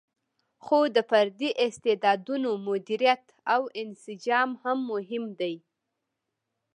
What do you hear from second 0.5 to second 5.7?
خو د فردي استعدادونو مدیریت او انسجام هم مهم دی.